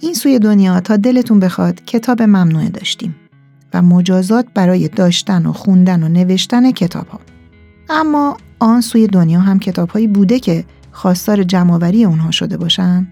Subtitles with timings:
[0.00, 3.16] این سوی دنیا تا دلتون بخواد کتاب ممنوعه داشتیم
[3.74, 7.20] و مجازات برای داشتن و خوندن و نوشتن کتاب ها.
[7.90, 13.08] اما آن سوی دنیا هم کتاب هایی بوده که خواستار جمعوری اونها شده باشن؟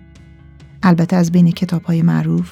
[0.83, 2.51] البته از بین کتاب های معروف؟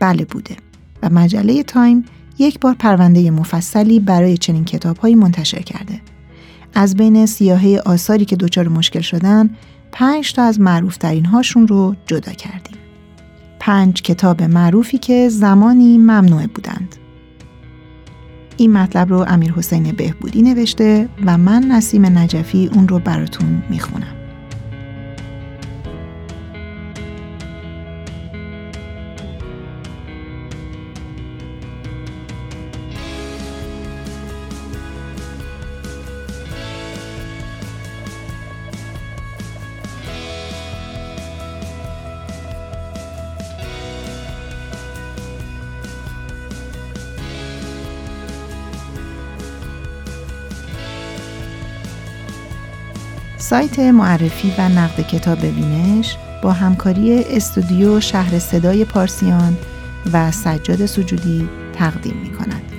[0.00, 0.56] بله بوده
[1.02, 2.04] و مجله تایم
[2.38, 6.00] یک بار پرونده مفصلی برای چنین کتاب هایی منتشر کرده.
[6.74, 9.50] از بین سیاهه آثاری که دچار مشکل شدن،
[9.92, 12.83] پنج تا از معروفترین هاشون رو جدا کردیم.
[13.66, 16.96] پنج کتاب معروفی که زمانی ممنوع بودند.
[18.56, 24.23] این مطلب رو امیر حسین بهبودی نوشته و من نسیم نجفی اون رو براتون می‌خونم.
[53.44, 59.56] سایت معرفی و نقد کتاب بینش با همکاری استودیو شهر صدای پارسیان
[60.12, 62.73] و سجاد سجودی تقدیم می کند.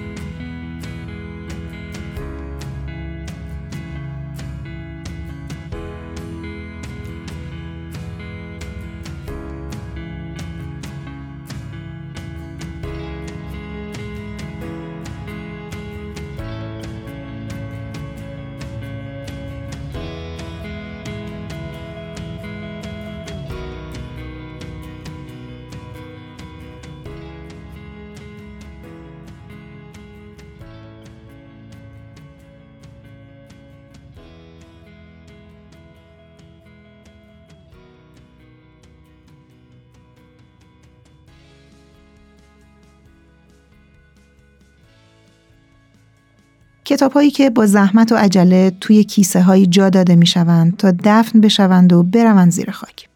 [46.96, 50.94] کتاب هایی که با زحمت و عجله توی کیسه هایی جا داده می شوند تا
[51.04, 53.10] دفن بشوند و بروند زیر خاک.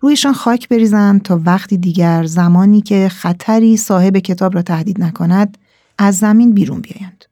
[0.00, 5.58] رویشان خاک بریزند تا وقتی دیگر زمانی که خطری صاحب کتاب را تهدید نکند
[5.98, 7.24] از زمین بیرون بیایند.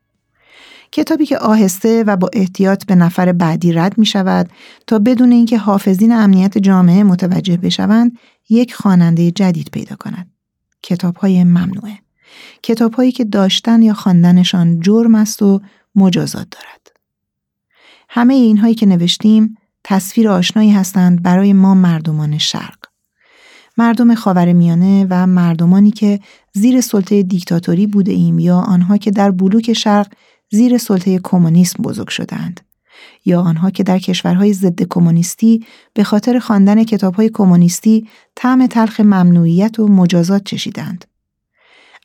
[0.92, 4.50] کتابی که آهسته و با احتیاط به نفر بعدی رد می شود
[4.86, 8.18] تا بدون اینکه حافظین امنیت جامعه متوجه بشوند
[8.48, 10.30] یک خواننده جدید پیدا کند.
[10.82, 11.98] کتاب های ممنوعه.
[12.62, 15.60] کتابهایی که داشتن یا خواندنشان جرم است و
[15.94, 16.92] مجازات دارد.
[18.08, 22.78] همه اینهایی که نوشتیم تصویر آشنایی هستند برای ما مردمان شرق.
[23.76, 26.20] مردم خاور میانه و مردمانی که
[26.52, 30.12] زیر سلطه دیکتاتوری بوده ایم یا آنها که در بلوک شرق
[30.50, 32.60] زیر سلطه کمونیسم بزرگ شدند
[33.24, 39.78] یا آنها که در کشورهای ضد کمونیستی به خاطر خواندن کتابهای کمونیستی طعم تلخ ممنوعیت
[39.78, 41.04] و مجازات چشیدند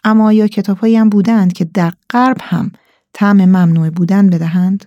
[0.03, 2.71] اما آیا کتابهایی هم بودند که در غرب هم
[3.19, 4.85] طعم ممنوع بودن بدهند؟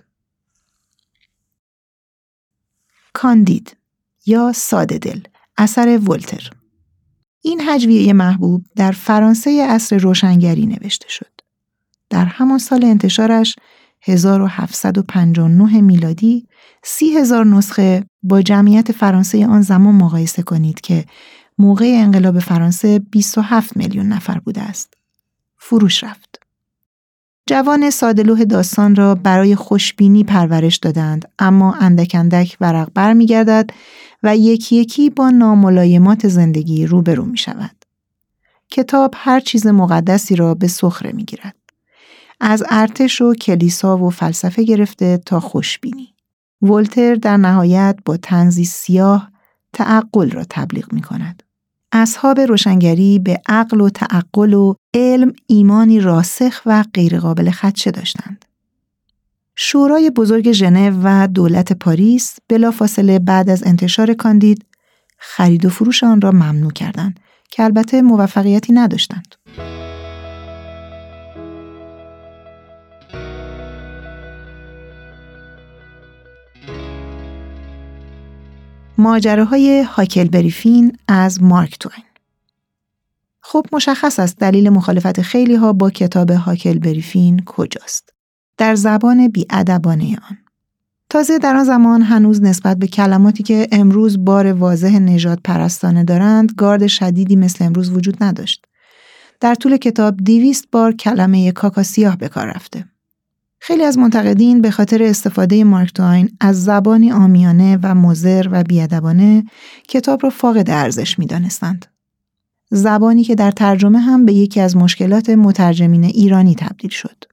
[3.13, 3.77] کاندید
[4.25, 5.21] یا ساده دل
[5.57, 6.49] اثر ولتر
[7.41, 11.31] این هجویه محبوب در فرانسه عصر روشنگری نوشته شد.
[12.09, 13.55] در همان سال انتشارش
[14.01, 16.47] 1759 میلادی
[16.83, 21.05] سی هزار نسخه با جمعیت فرانسه آن زمان مقایسه کنید که
[21.57, 24.93] موقع انقلاب فرانسه 27 میلیون نفر بوده است.
[25.57, 26.40] فروش رفت.
[27.51, 33.69] جوان سادلوه داستان را برای خوشبینی پرورش دادند اما اندک اندک ورق بر می گردد
[34.23, 37.75] و یکی یکی با ناملایمات زندگی روبرو می شود.
[38.69, 41.55] کتاب هر چیز مقدسی را به سخره می گیرد.
[42.39, 46.13] از ارتش و کلیسا و فلسفه گرفته تا خوشبینی.
[46.61, 49.31] ولتر در نهایت با تنزی سیاه
[49.73, 51.43] تعقل را تبلیغ می کند.
[51.91, 58.45] اصحاب روشنگری به عقل و تعقل و علم ایمانی راسخ و غیرقابل خدشه داشتند.
[59.55, 64.65] شورای بزرگ ژنو و دولت پاریس بلافاصله بعد از انتشار کاندید
[65.17, 67.19] خرید و فروش آن را ممنوع کردند
[67.49, 69.35] که البته موفقیتی نداشتند.
[79.01, 82.05] ماجراهای هاکل بریفین از مارک توین
[83.41, 88.13] خب مشخص است دلیل مخالفت خیلی ها با کتاب هاکل بریفین کجاست.
[88.57, 90.37] در زبان بیادبانه آن.
[91.09, 96.51] تازه در آن زمان هنوز نسبت به کلماتی که امروز بار واضح نجات پرستانه دارند
[96.57, 98.65] گارد شدیدی مثل امروز وجود نداشت.
[99.39, 102.85] در طول کتاب دیویست بار کلمه کاکا سیاه به کار رفته.
[103.71, 109.43] خیلی از منتقدین به خاطر استفاده مارک توین از زبانی آمیانه و مزر و بیادبانه
[109.87, 111.85] کتاب را فاقد ارزش می دانستند.
[112.69, 117.23] زبانی که در ترجمه هم به یکی از مشکلات مترجمین ایرانی تبدیل شد.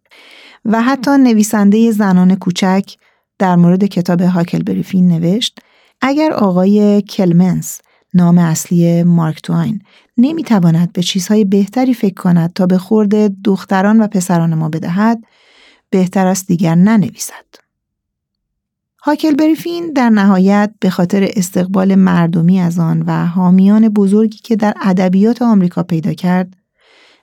[0.64, 2.94] و حتی نویسنده زنان کوچک
[3.38, 5.58] در مورد کتاب هاکل بریفین نوشت
[6.00, 7.80] اگر آقای کلمنس
[8.14, 9.82] نام اصلی مارک توین
[10.16, 15.18] نمی‌تواند به چیزهای بهتری فکر کند تا به خورد دختران و پسران ما بدهد
[15.90, 17.68] بهتر است دیگر ننویسد.
[19.02, 24.74] هاکل بریفین در نهایت به خاطر استقبال مردمی از آن و حامیان بزرگی که در
[24.82, 26.56] ادبیات آمریکا پیدا کرد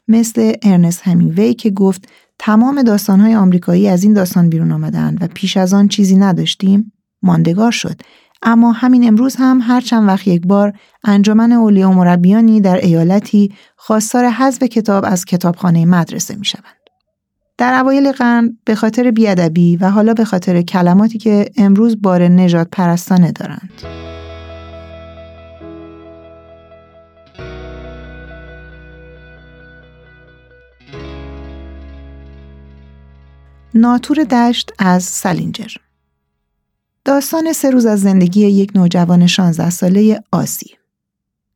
[0.08, 2.10] مثل ارنست همینگوی که گفت
[2.40, 6.92] تمام داستانهای آمریکایی از این داستان بیرون آمدن و پیش از آن چیزی نداشتیم
[7.22, 8.02] ماندگار شد
[8.42, 10.74] اما همین امروز هم هر چند وقت یک بار
[11.04, 16.75] انجمن اولیا مربیانی در ایالتی خواستار حذف کتاب از کتابخانه مدرسه می شوند.
[17.58, 22.68] در اوایل قرن به خاطر بیادبی و حالا به خاطر کلماتی که امروز بار نجات
[22.72, 23.72] پرستانه دارند.
[33.74, 35.72] ناتور دشت از سلینجر
[37.06, 40.70] داستان سه روز از زندگی یک نوجوان 16 ساله عاصی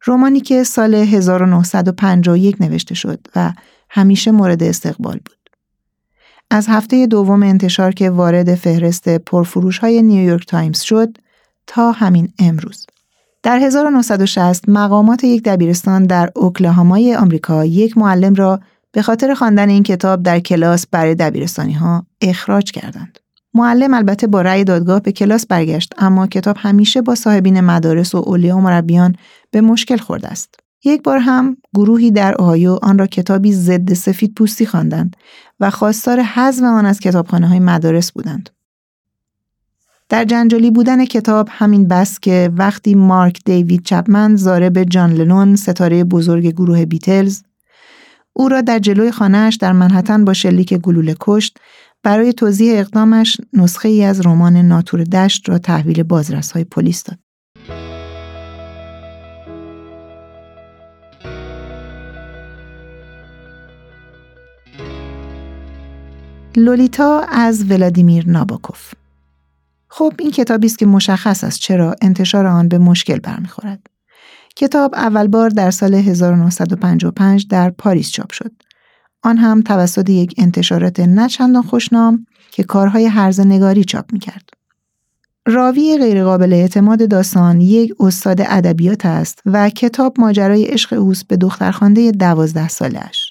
[0.04, 3.54] رمانی که سال 1951 نوشته شد و
[3.90, 5.39] همیشه مورد استقبال بود.
[6.52, 11.18] از هفته دوم انتشار که وارد فهرست پرفروش های نیویورک تایمز شد
[11.68, 12.86] تا همین امروز.
[13.44, 18.60] در 1960 مقامات یک دبیرستان در اوکلاهامای آمریکا یک معلم را
[18.92, 23.20] به خاطر خواندن این کتاب در کلاس برای دبیرستانی ها اخراج کردند.
[23.54, 28.18] معلم البته با رأی دادگاه به کلاس برگشت اما کتاب همیشه با صاحبین مدارس و
[28.18, 29.16] اولیا و مربیان
[29.52, 30.56] به مشکل خورده است.
[30.84, 35.16] یک بار هم گروهی در اوهایو آن را کتابی ضد سفید پوستی خواندند
[35.60, 38.50] و خواستار حذف آن از کتابخانه های مدارس بودند.
[40.10, 46.04] در جنجالی بودن کتاب همین بس که وقتی مارک دیوید چپمن زارب جان لنون ستاره
[46.04, 47.42] بزرگ گروه بیتلز
[48.34, 51.58] او را در جلوی خانهاش در منحتن با شلیک گلوله کشت
[52.04, 57.20] برای توضیح اقدامش نسخه ای از رمان ناتور دشت را تحویل بازرس های پلیس داد.
[66.56, 68.94] لولیتا از ولادیمیر ناباکوف
[69.88, 73.88] خب این کتابی است که مشخص است چرا انتشار آن به مشکل برمیخورد.
[74.56, 78.52] کتاب اول بار در سال 1955 در پاریس چاپ شد.
[79.24, 84.50] آن هم توسط یک انتشارات نچندان خوشنام که کارهای هرزه نگاری چاپ می کرد.
[85.48, 92.12] راوی غیرقابل اعتماد داستان یک استاد ادبیات است و کتاب ماجرای عشق اوست به دخترخوانده
[92.12, 93.29] دوازده سالش.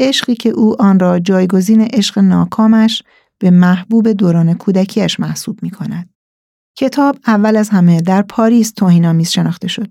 [0.00, 3.02] عشقی که او آن را جایگزین عشق ناکامش
[3.38, 6.08] به محبوب دوران کودکیش محسوب می کند.
[6.76, 9.88] کتاب اول از همه در پاریس توهینآمیز شناخته شد.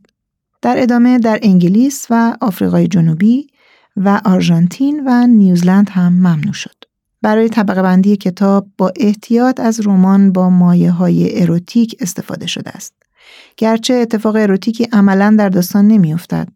[0.61, 3.47] در ادامه در انگلیس و آفریقای جنوبی
[3.97, 6.75] و آرژانتین و نیوزلند هم ممنوع شد.
[7.21, 12.93] برای طبقه بندی کتاب با احتیاط از رمان با مایه های اروتیک استفاده شده است.
[13.57, 16.47] گرچه اتفاق اروتیکی عملا در داستان نمیافتد.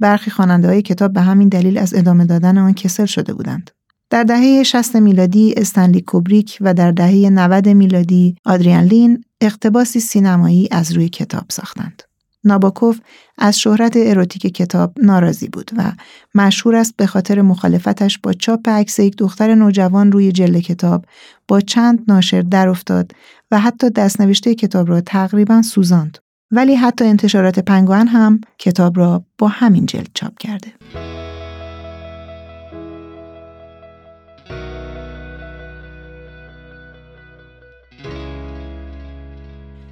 [0.00, 3.70] برخی خواننده های کتاب به همین دلیل از ادامه دادن آن کسل شده بودند.
[4.10, 10.68] در دهه 60 میلادی استنلی کوبریک و در دهه 90 میلادی آدریان لین اقتباسی سینمایی
[10.70, 12.02] از روی کتاب ساختند.
[12.46, 13.00] ناباکوف
[13.38, 15.92] از شهرت اروتیک کتاب ناراضی بود و
[16.34, 21.04] مشهور است به خاطر مخالفتش با چاپ عکس یک دختر نوجوان روی جلد کتاب
[21.48, 23.12] با چند ناشر در افتاد
[23.50, 26.18] و حتی دستنوشته کتاب را تقریبا سوزاند.
[26.50, 30.72] ولی حتی انتشارات پنگوان هم کتاب را با همین جلد چاپ کرده.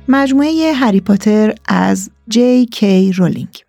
[0.08, 3.64] مجموعه هری پاتر از جی کی رولینگ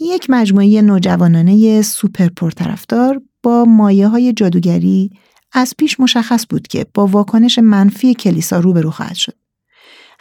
[0.00, 5.10] یک مجموعه نوجوانانه سوپر پرطرفدار با مایه های جادوگری
[5.52, 9.41] از پیش مشخص بود که با واکنش منفی کلیسا روبرو خواهد شد.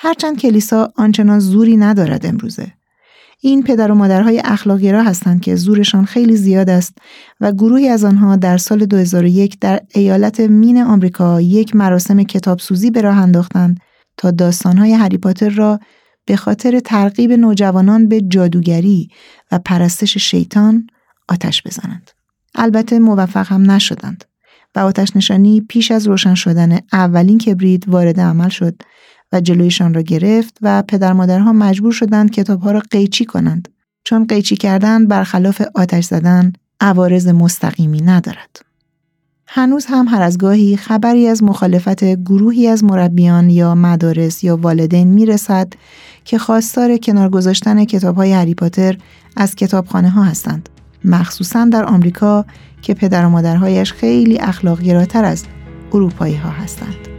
[0.03, 2.73] هرچند کلیسا آنچنان زوری ندارد امروزه.
[3.41, 6.97] این پدر و مادرهای اخلاقی را هستند که زورشان خیلی زیاد است
[7.41, 13.01] و گروهی از آنها در سال 2001 در ایالت مین آمریکا یک مراسم کتابسوزی به
[13.01, 13.79] راه انداختند
[14.17, 15.79] تا داستانهای هری پاتر را
[16.25, 19.09] به خاطر ترغیب نوجوانان به جادوگری
[19.51, 20.87] و پرستش شیطان
[21.29, 22.11] آتش بزنند.
[22.55, 24.25] البته موفق هم نشدند
[24.75, 28.75] و آتش نشانی پیش از روشن شدن اولین کبریت وارد عمل شد
[29.31, 33.69] و جلویشان را گرفت و پدر مادرها مجبور شدند کتابها را قیچی کنند
[34.03, 38.71] چون قیچی کردن برخلاف آتش زدن عوارض مستقیمی ندارد.
[39.47, 45.07] هنوز هم هر از گاهی خبری از مخالفت گروهی از مربیان یا مدارس یا والدین
[45.07, 45.73] می‌رسد
[46.25, 48.97] که خواستار کنار گذاشتن کتاب های هری پاتر
[49.37, 50.69] از کتابخانه ها هستند
[51.05, 52.45] مخصوصا در آمریکا
[52.81, 55.45] که پدر و مادرهایش خیلی اخلاقگراتر از
[55.93, 57.10] اروپایی ها هستند.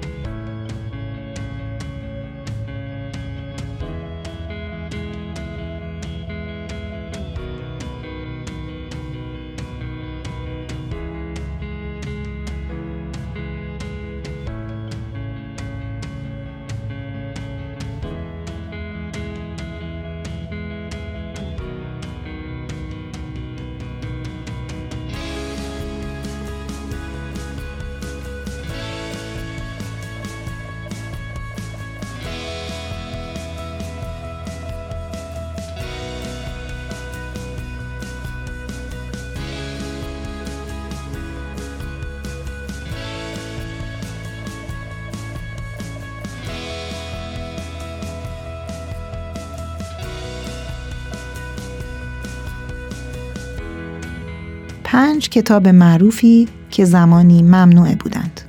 [54.93, 58.41] پنج کتاب معروفی که زمانی ممنوع بودند.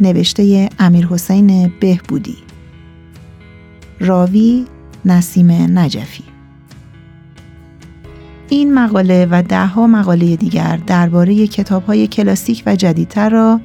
[0.00, 2.36] نوشته امیر حسین بهبودی
[4.00, 4.64] راوی
[5.04, 6.24] نسیم نجفی
[8.48, 11.48] این مقاله و دهها مقاله دیگر درباره
[11.86, 13.60] های کلاسیک و جدیدتر را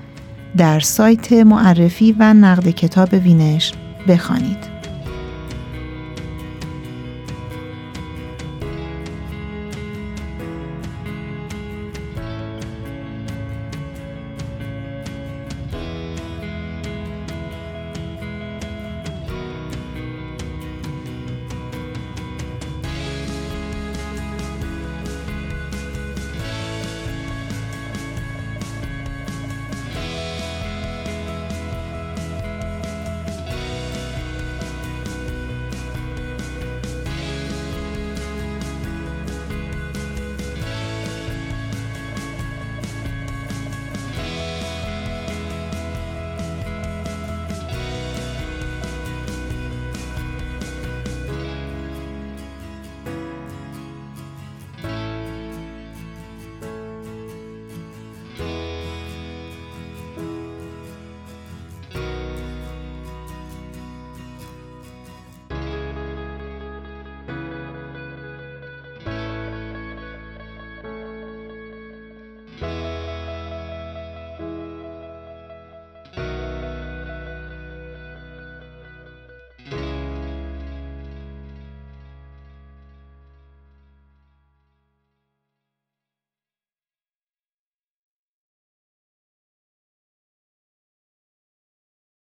[0.58, 3.74] در سایت معرفی و نقد کتاب وینش
[4.08, 4.81] بخوانید.